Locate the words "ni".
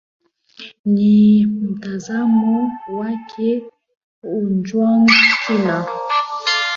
0.85-1.45